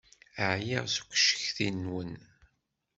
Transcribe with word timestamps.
Ɛyiɣ 0.51 0.85
seg 0.93 1.07
ucetki-nwen. 1.13 2.11